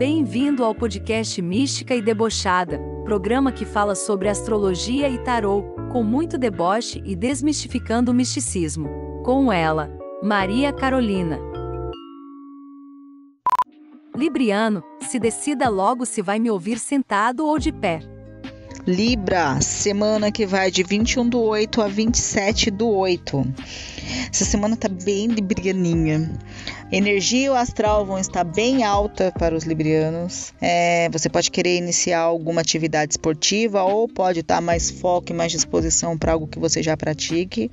[0.00, 5.62] Bem-vindo ao podcast Mística e Debochada, programa que fala sobre astrologia e tarô,
[5.92, 8.88] com muito deboche e desmistificando o misticismo.
[9.22, 9.90] Com ela,
[10.22, 11.38] Maria Carolina.
[14.16, 18.00] Libriano, se decida logo se vai me ouvir sentado ou de pé.
[18.86, 23.54] Libra, semana que vai de 21 do 8 a 27 do 8.
[24.32, 26.30] Essa semana tá bem librianinha.
[26.92, 30.52] Energia astral vão estar bem alta para os librianos.
[30.60, 35.52] É, você pode querer iniciar alguma atividade esportiva ou pode estar mais foco e mais
[35.52, 37.70] disposição para algo que você já pratique,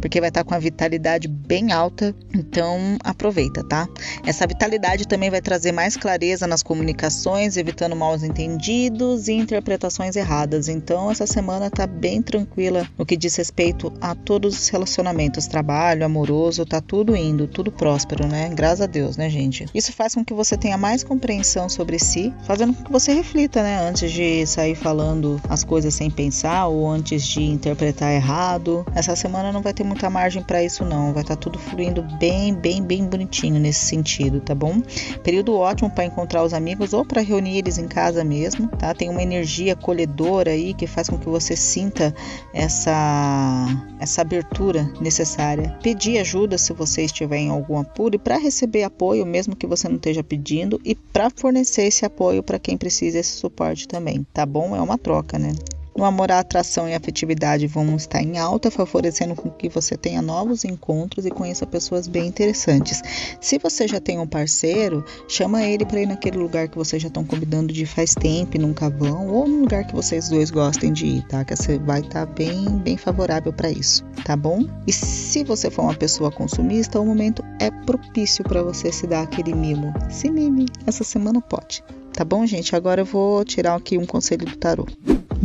[0.00, 2.14] porque vai estar com a vitalidade bem alta.
[2.32, 3.88] Então aproveita, tá?
[4.24, 10.68] Essa vitalidade também vai trazer mais clareza nas comunicações, evitando maus entendidos e interpretações erradas.
[10.68, 16.04] Então essa semana tá bem tranquila no que diz respeito a todos os relacionamentos, trabalho,
[16.04, 18.48] amoroso, tá tudo indo, tudo próspero, né?
[18.60, 19.64] Graças a Deus, né, gente?
[19.74, 23.62] Isso faz com que você tenha mais compreensão sobre si, fazendo com que você reflita,
[23.62, 28.84] né, antes de sair falando as coisas sem pensar ou antes de interpretar errado.
[28.94, 32.02] Essa semana não vai ter muita margem para isso não, vai estar tá tudo fluindo
[32.18, 34.82] bem, bem, bem bonitinho nesse sentido, tá bom?
[35.24, 38.92] Período ótimo para encontrar os amigos ou para reunir eles em casa mesmo, tá?
[38.92, 42.14] Tem uma energia acolhedora aí que faz com que você sinta
[42.52, 43.66] essa
[43.98, 45.76] essa abertura necessária.
[45.82, 49.88] Pedir ajuda se você estiver em algum apuro e para receber apoio, mesmo que você
[49.88, 54.44] não esteja pedindo, e para fornecer esse apoio para quem precisa esse suporte também, tá
[54.44, 54.76] bom?
[54.76, 55.52] É uma troca, né?
[55.96, 59.96] No amor, a atração e a afetividade vão estar em alta, favorecendo com que você
[59.96, 63.02] tenha novos encontros e conheça pessoas bem interessantes.
[63.40, 67.08] Se você já tem um parceiro, chama ele para ir naquele lugar que vocês já
[67.08, 70.92] estão combinando de faz tempo e nunca vão, ou num lugar que vocês dois gostem
[70.92, 71.44] de ir, tá?
[71.44, 74.64] Que você vai estar tá bem, bem favorável para isso, tá bom?
[74.86, 79.22] E se você for uma pessoa consumista, o momento é propício para você se dar
[79.22, 79.92] aquele mimo.
[80.08, 81.82] Se mime, essa semana pode.
[82.12, 82.74] Tá bom, gente?
[82.76, 84.86] Agora eu vou tirar aqui um conselho do tarô.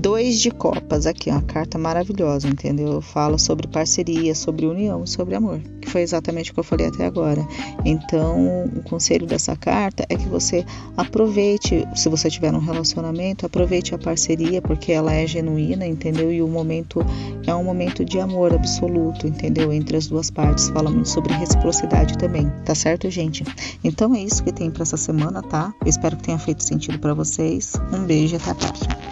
[0.05, 3.01] Dois de copas, aqui, uma carta maravilhosa, entendeu?
[3.01, 7.07] Fala sobre parceria, sobre união, sobre amor, que foi exatamente o que eu falei até
[7.07, 7.43] agora.
[7.83, 10.63] Então, o conselho dessa carta é que você
[10.95, 16.31] aproveite, se você tiver um relacionamento, aproveite a parceria, porque ela é genuína, entendeu?
[16.31, 17.03] E o momento
[17.47, 19.73] é um momento de amor absoluto, entendeu?
[19.73, 20.69] Entre as duas partes.
[20.69, 23.43] Fala muito sobre reciprocidade também, tá certo, gente?
[23.83, 25.73] Então é isso que tem para essa semana, tá?
[25.81, 27.73] Eu espero que tenha feito sentido para vocês.
[27.91, 29.04] Um beijo e até a próxima.